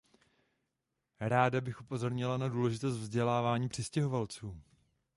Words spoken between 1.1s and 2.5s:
Ráda bych upozornila na